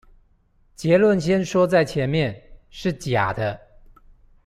[0.77, 3.59] 結論先說在前面：是假的